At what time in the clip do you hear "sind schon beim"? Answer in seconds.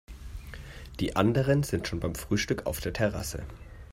1.61-2.15